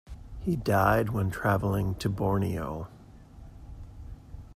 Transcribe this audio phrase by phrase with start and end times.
[0.39, 2.87] He died when travelling to Borneo.